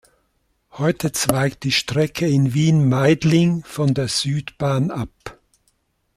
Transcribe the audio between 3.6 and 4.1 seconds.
von der